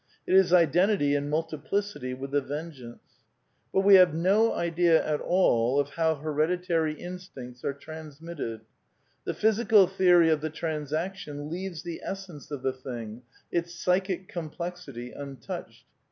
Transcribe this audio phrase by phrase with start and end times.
[0.25, 2.99] It is identity in ip ii|tip^^'^
[3.71, 8.61] But we have no idea at all of how he reditary iQatincts ar^transmitted.
[9.25, 15.85] The physicaTlEeory of the transaction leaves the essenSe of the thing— its psychic complexity— untouched.